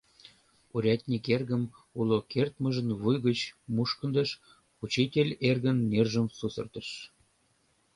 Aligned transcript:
Урядник 0.75 1.23
эргым 1.35 1.63
уло 1.99 2.17
кертмыжын 2.31 2.89
вуй 3.01 3.17
гыч 3.27 3.39
мушкындыш, 3.75 4.29
учитель 4.85 5.31
эргын 5.49 5.77
нержым 5.91 6.27
сусыртыш. 6.37 6.87